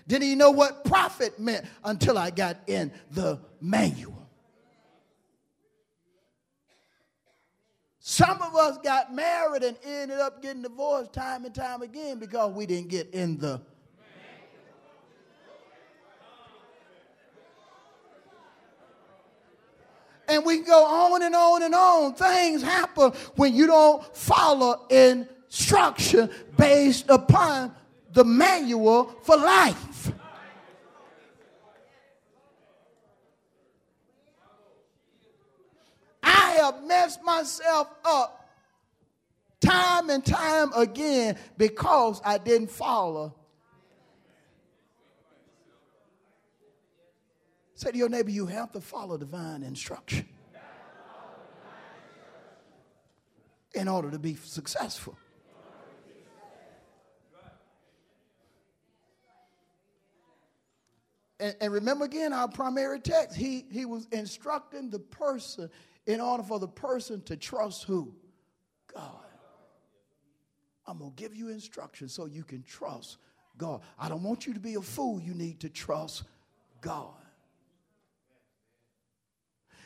[0.08, 4.19] Didn't even know what profit meant until I got in the manual.
[8.10, 12.52] Some of us got married and ended up getting divorced time and time again because
[12.52, 13.60] we didn't get in the
[20.26, 22.14] and we go on and on and on.
[22.14, 27.72] Things happen when you don't follow instruction based upon
[28.12, 30.10] the manual for life.
[36.50, 38.48] I have messed myself up
[39.60, 43.36] time and time again because I didn't follow.
[47.76, 50.26] Say to your neighbor, you have to follow divine instruction
[53.72, 55.16] in order to be successful.
[61.38, 63.34] And, and, remember again our primary text.
[63.34, 65.70] He, he was instructing the person
[66.06, 68.14] in order for the person to trust who?
[68.92, 69.24] God.
[70.86, 73.18] I'm going to give you instructions so you can trust
[73.56, 73.82] God.
[73.98, 75.20] I don't want you to be a fool.
[75.20, 76.24] You need to trust
[76.80, 77.14] God.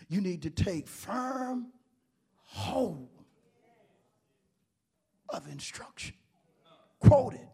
[0.08, 1.66] You need to take firm
[2.44, 3.08] hold
[5.28, 6.14] of instruction,
[7.00, 7.48] quoted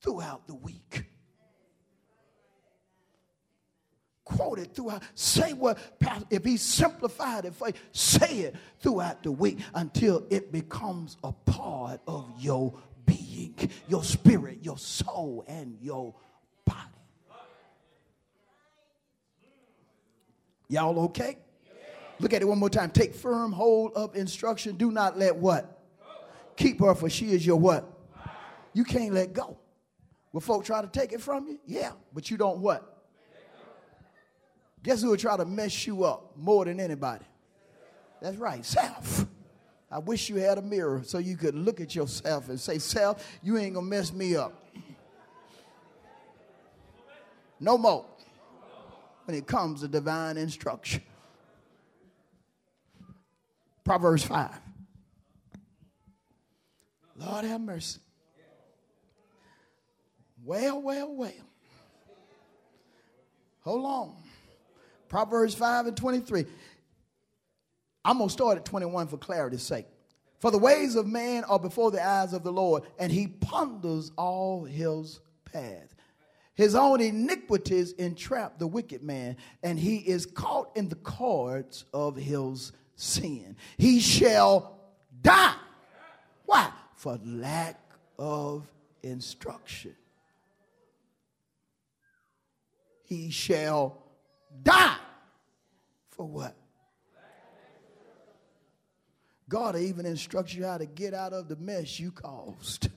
[0.00, 1.04] throughout the week
[4.28, 5.02] quote it throughout.
[5.14, 5.78] Say what,
[6.30, 11.32] if he simplified it for you, say it throughout the week until it becomes a
[11.32, 12.74] part of your
[13.06, 13.54] being,
[13.88, 16.14] your spirit, your soul, and your
[16.64, 16.78] body.
[20.68, 21.38] Y'all okay?
[22.20, 22.90] Look at it one more time.
[22.90, 24.76] Take firm hold of instruction.
[24.76, 25.82] Do not let what?
[26.56, 27.90] Keep her, for she is your what?
[28.74, 29.56] You can't let go.
[30.32, 31.58] Will folk try to take it from you?
[31.64, 32.97] Yeah, but you don't what?
[34.82, 37.24] Guess who will try to mess you up more than anybody?
[38.20, 39.26] That's right, self.
[39.90, 43.26] I wish you had a mirror so you could look at yourself and say, Self,
[43.42, 44.64] you ain't gonna mess me up.
[47.60, 48.04] No more
[49.24, 51.02] when it comes to divine instruction.
[53.84, 54.50] Proverbs 5.
[57.16, 58.00] Lord have mercy.
[60.44, 61.32] Well, well, well.
[63.62, 64.27] Hold on.
[65.08, 66.46] Proverbs 5 and 23.
[68.04, 69.86] I'm going to start at 21 for clarity's sake.
[70.38, 74.12] For the ways of man are before the eyes of the Lord, and he ponders
[74.16, 75.94] all his paths.
[76.54, 82.16] His own iniquities entrap the wicked man, and he is caught in the cords of
[82.16, 83.56] his sin.
[83.76, 84.78] He shall
[85.22, 85.54] die.
[86.46, 86.70] Why?
[86.94, 87.80] For lack
[88.18, 88.66] of
[89.02, 89.94] instruction.
[93.04, 94.02] He shall
[94.62, 94.96] die.
[96.10, 96.54] For what?
[99.48, 102.88] God even instructs you how to get out of the mess you caused.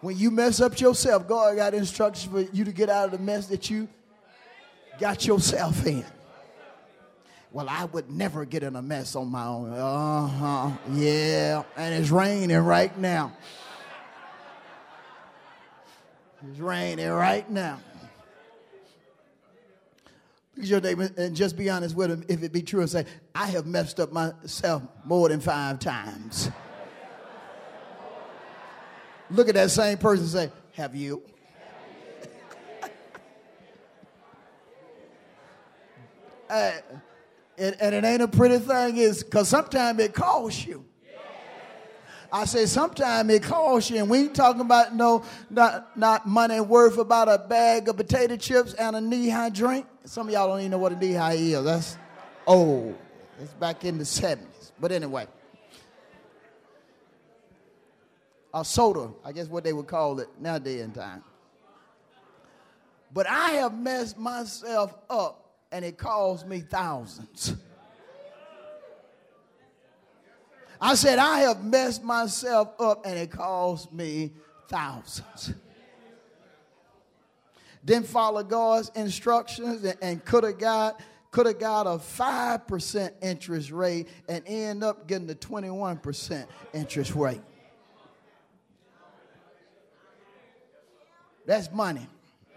[0.00, 3.18] When you mess up yourself, God got instructions for you to get out of the
[3.18, 3.88] mess that you
[5.00, 6.04] got yourself in.
[7.50, 9.72] Well, I would never get in a mess on my own.
[9.72, 10.70] Uh huh.
[10.92, 11.62] Yeah.
[11.76, 13.32] And it's raining right now.
[16.46, 17.80] It's raining right now.
[20.56, 23.06] At your neighbor and just be honest with him if it be true and say,
[23.34, 26.50] I have messed up myself more than five times.
[29.30, 31.22] Look at that same person and say, Have you?
[36.48, 36.72] uh,
[37.58, 40.86] and, and, it ain't a pretty thing, is because sometimes it costs you.
[42.30, 46.60] I say sometimes it costs you, and we ain't talking about no not not money
[46.60, 49.86] worth about a bag of potato chips and a Nehi drink.
[50.04, 51.64] Some of y'all don't even know what a Nehi is.
[51.64, 51.96] That's
[52.46, 52.96] old.
[53.40, 54.72] It's back in the 70s.
[54.80, 55.26] But anyway.
[58.54, 61.22] A soda, I guess what they would call it nowadays in time.
[63.12, 67.54] But I have messed myself up and it cost me thousands.
[70.80, 74.32] I said, I have messed myself up and it cost me
[74.68, 75.54] thousands.
[77.84, 81.00] Didn't follow God's instructions and, and could have got
[81.30, 87.42] could have got a 5% interest rate and end up getting the 21% interest rate.
[91.46, 92.06] That's money.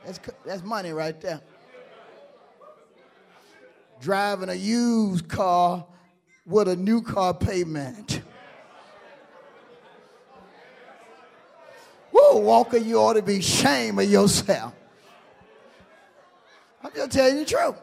[0.06, 1.42] That's, that's money right there.
[4.00, 5.86] Driving a used car
[6.46, 8.22] with a new car payment.
[12.12, 14.74] Whoa, Walker, you ought to be ashamed of yourself.
[16.84, 17.76] I'm just telling you the truth.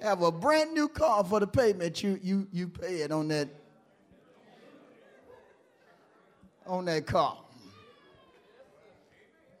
[0.00, 3.48] Have a brand new car for the payment you you you pay it on that
[6.66, 7.36] on that car.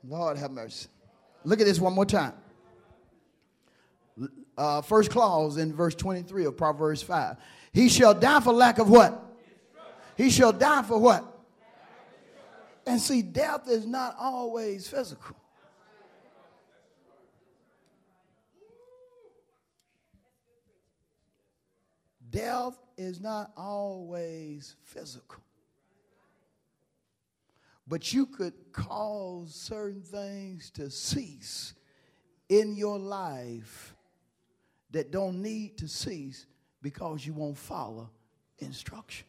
[0.08, 0.88] Lord have mercy.
[1.44, 2.32] Look at this one more time
[4.60, 7.36] uh, first clause in verse 23 of Proverbs 5.
[7.72, 9.24] He shall die for lack of what?
[10.18, 11.24] He shall die for what?
[12.86, 15.34] And see, death is not always physical.
[22.28, 25.42] Death is not always physical.
[27.88, 31.72] But you could cause certain things to cease
[32.50, 33.96] in your life
[34.92, 36.46] that don't need to cease
[36.82, 38.10] because you won't follow
[38.58, 39.26] instruction.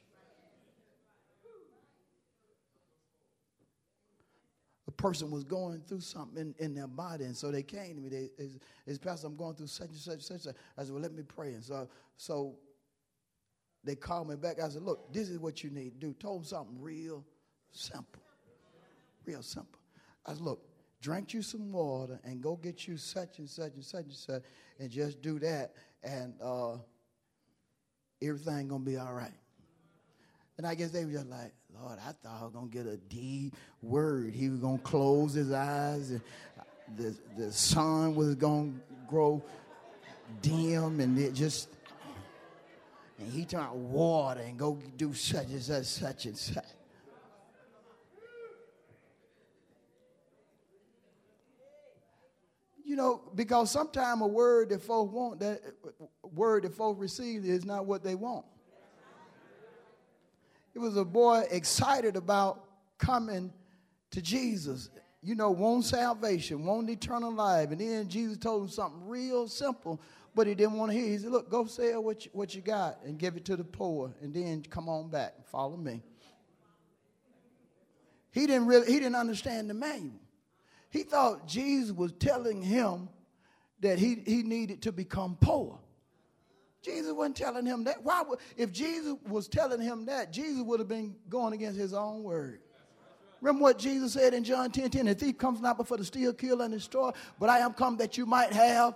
[4.88, 8.02] A person was going through something in, in their body, and so they came to
[8.02, 8.10] me.
[8.10, 10.56] They, as, as Pastor, I'm going through such and such and such.
[10.78, 11.54] I said, Well, let me pray.
[11.54, 11.88] And so,
[12.18, 12.56] so
[13.84, 14.60] they called me back.
[14.60, 16.14] I said, Look, this is what you need to do.
[16.20, 17.24] Told them something real
[17.72, 18.22] simple.
[19.26, 19.80] Real simple.
[20.26, 20.62] I said, Look,
[21.02, 24.44] drink you some water and go get you such and such and such and such
[24.80, 25.74] and just do that
[26.04, 26.76] and uh,
[28.22, 29.34] everything gonna be all right.
[30.58, 32.98] And I guess they were just like, Lord, I thought I was gonna get a
[32.98, 34.34] D word.
[34.34, 36.22] He was gonna close his eyes and
[36.98, 38.74] the, the sun was gonna
[39.08, 39.42] grow
[40.42, 41.70] dim and it just
[43.22, 46.66] and he turned water and go do such and such, such and such.
[52.84, 55.62] You know, because sometimes a word that folks want, that
[56.24, 58.46] word that folks receive is not what they want.
[60.74, 62.64] it was a boy excited about
[62.98, 63.52] coming
[64.12, 64.90] to Jesus.
[65.24, 67.72] You know, want salvation, want eternal life.
[67.72, 70.02] And then Jesus told him something real simple,
[70.34, 71.08] but he didn't want to hear.
[71.08, 73.64] He said, Look, go sell what you, what you got and give it to the
[73.64, 76.02] poor, and then come on back and follow me.
[78.32, 80.20] He didn't really, he didn't understand the manual.
[80.90, 83.10] He thought Jesus was telling him
[83.82, 85.80] that he, he needed to become poor.
[86.82, 88.04] Jesus wasn't telling him that.
[88.04, 91.94] Why would, if Jesus was telling him that, Jesus would have been going against his
[91.94, 92.62] own word.
[93.40, 95.06] Remember what Jesus said in John 10 10?
[95.06, 97.98] The thief comes not but for to steal, kill, and destroy, but I am come
[97.98, 98.96] that you might have.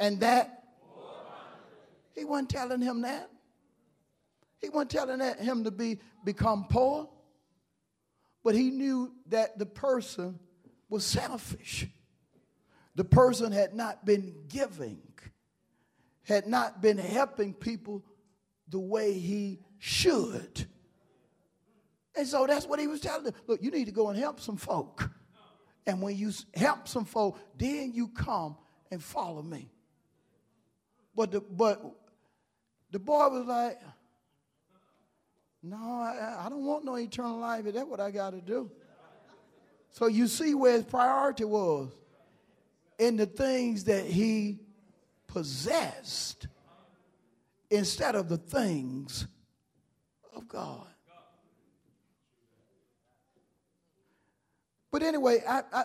[0.00, 0.64] And that?
[2.14, 3.30] He wasn't telling him that.
[4.60, 7.08] He wasn't telling that, him to be become poor.
[8.42, 10.38] But he knew that the person
[10.88, 11.86] was selfish.
[12.98, 15.00] The person had not been giving,
[16.24, 18.02] had not been helping people
[18.68, 20.66] the way he should.
[22.16, 23.34] And so that's what he was telling them.
[23.46, 25.08] Look, you need to go and help some folk.
[25.86, 28.56] And when you help some folk, then you come
[28.90, 29.70] and follow me.
[31.14, 31.80] But the, but
[32.90, 33.78] the boy was like,
[35.62, 37.64] no, I, I don't want no eternal life.
[37.64, 38.72] That's what I got to do.
[39.92, 41.92] So you see where his priority was
[42.98, 44.58] in the things that he
[45.26, 46.48] possessed
[47.70, 49.26] instead of the things
[50.34, 50.86] of God.
[54.90, 55.84] But anyway, I, I,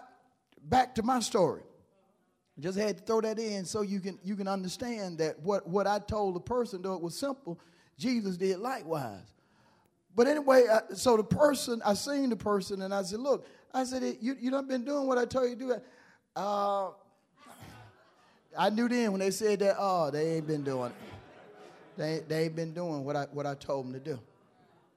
[0.64, 1.62] back to my story.
[2.60, 5.88] Just had to throw that in so you can you can understand that what, what
[5.88, 7.60] I told the person, though it was simple,
[7.98, 9.34] Jesus did likewise.
[10.16, 13.84] But anyway, I, so the person, I seen the person and I said, look, I
[13.84, 15.82] said, you, you done been doing what I told you to do.
[16.36, 16.90] Uh,
[18.58, 20.98] I knew then when they said that, oh, they ain't been doing it.
[21.96, 24.20] They, they ain't been doing what I, what I told them to do.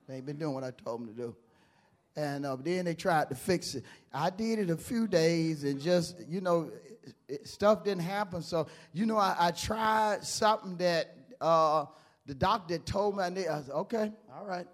[0.08, 1.36] They ain't been doing what I told them to do.
[2.16, 3.84] And uh, then they tried to fix it.
[4.12, 6.70] I did it a few days and just, you know,
[7.04, 8.40] it, it, stuff didn't happen.
[8.40, 11.84] So, you know, I, I tried something that uh,
[12.24, 13.48] the doctor told me I need.
[13.48, 14.66] I said, okay, all right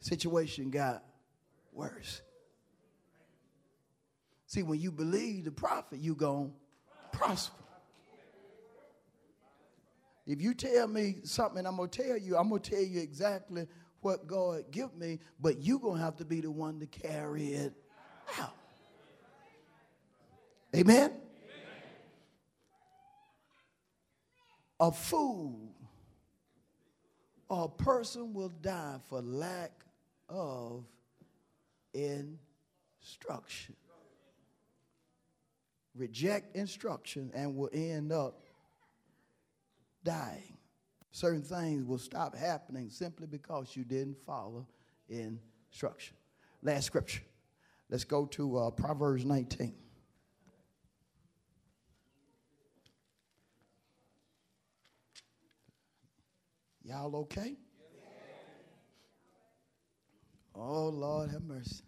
[0.00, 1.04] situation got
[1.72, 2.22] worse.
[4.50, 6.50] See, when you believe the prophet, you going
[7.12, 7.54] to prosper.
[10.26, 13.00] If you tell me something, I'm going to tell you, I'm going to tell you
[13.00, 13.68] exactly
[14.00, 17.52] what God give me, but you're going to have to be the one to carry
[17.52, 17.74] it
[18.40, 18.56] out.
[20.74, 20.96] Amen?
[20.96, 21.12] Amen?
[24.80, 25.76] A fool
[27.48, 29.70] a person will die for lack
[30.28, 30.82] of
[31.94, 33.76] instruction.
[35.94, 38.40] Reject instruction and will end up
[40.04, 40.56] dying.
[41.12, 44.66] Certain things will stop happening simply because you didn't follow
[45.08, 46.16] instruction.
[46.62, 47.22] Last scripture.
[47.88, 49.74] Let's go to uh, Proverbs 19.
[56.84, 57.56] Y'all okay?
[60.54, 61.84] Oh, Lord, have mercy.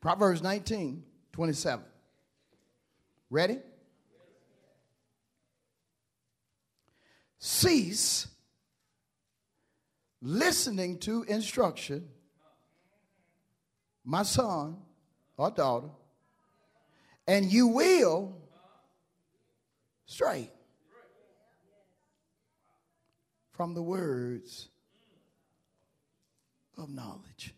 [0.00, 1.02] Proverbs 19,
[1.36, 1.84] 27.
[3.28, 3.58] Ready?
[7.38, 8.26] Cease
[10.22, 12.08] listening to instruction,
[14.02, 14.78] my son
[15.36, 15.90] or daughter,
[17.28, 18.34] and you will
[20.06, 20.50] stray
[23.50, 24.70] from the words
[26.78, 27.52] of knowledge.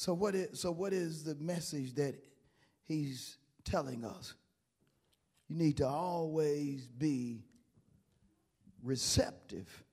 [0.00, 2.14] So what is so what is the message that
[2.86, 4.32] he's telling us?
[5.46, 7.44] You need to always be
[8.82, 9.84] receptive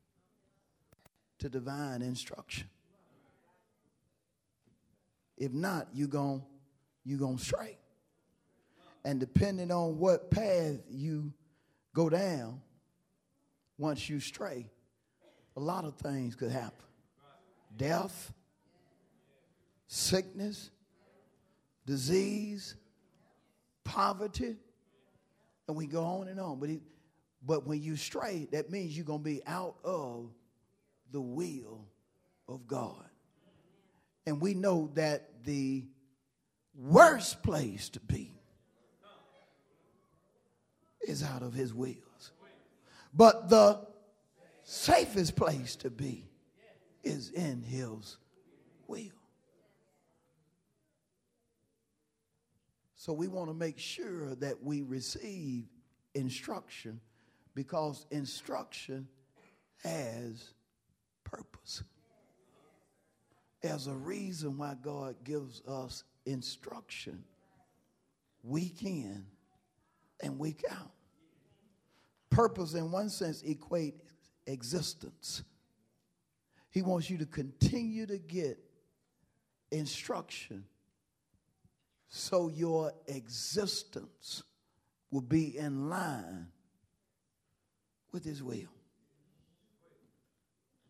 [1.40, 2.70] to divine instruction.
[5.36, 6.42] If not, you're going
[7.04, 7.78] you going to stray.
[9.04, 11.34] And depending on what path you
[11.94, 12.62] go down,
[13.78, 14.70] once you stray,
[15.58, 16.86] a lot of things could happen
[17.76, 18.32] death,
[19.88, 20.70] sickness,
[21.86, 22.76] disease,
[23.84, 24.56] poverty,
[25.68, 26.60] and we go on and on.
[26.60, 26.70] But,
[27.46, 30.30] but when you stray, that means you're going to be out of
[31.12, 31.86] the will
[32.48, 33.06] of God.
[34.26, 35.86] And we know that the
[36.76, 38.34] worst place to be
[41.02, 42.32] is out of his wills.
[43.14, 43.80] But the
[44.64, 46.26] safest place to be
[47.04, 48.18] is in his
[48.86, 49.17] will.
[53.08, 55.64] So we want to make sure that we receive
[56.14, 57.00] instruction
[57.56, 59.08] because instruction
[59.82, 60.54] has
[61.24, 61.84] purpose.
[63.62, 67.24] There's a reason why God gives us instruction
[68.44, 69.26] week in
[70.22, 70.92] and week out.
[72.30, 73.96] Purpose, in one sense, equate
[74.48, 75.44] existence.
[76.72, 78.60] He wants you to continue to get
[79.72, 80.66] instruction
[82.10, 84.44] so your existence
[85.12, 86.48] will be in line
[88.12, 88.74] with His will.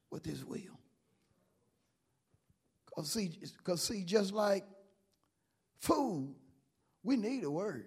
[0.10, 0.80] With His will.
[2.86, 3.32] Because see,
[3.64, 4.66] cause see, just like
[5.80, 6.36] food,
[7.04, 7.86] we need a word.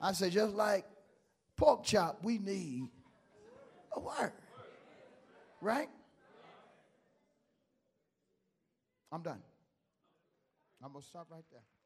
[0.00, 0.84] I say, just like
[1.56, 2.88] pork chop, we need
[3.94, 4.32] a word.
[5.60, 5.88] Right?
[9.12, 9.42] I'm done.
[10.84, 11.81] I'm going to stop right there.